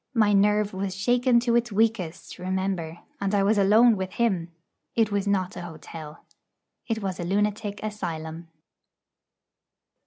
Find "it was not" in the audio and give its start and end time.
4.95-5.55